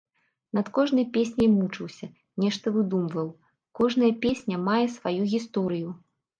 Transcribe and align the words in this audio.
Над 0.57 0.69
кожнай 0.77 1.05
песняй 1.17 1.49
мучыўся, 1.57 2.09
нешта 2.45 2.75
выдумваў, 2.79 3.31
кожная 3.83 4.13
песня 4.27 4.55
мае 4.67 4.83
сваю 4.99 5.21
гісторыю. 5.39 5.89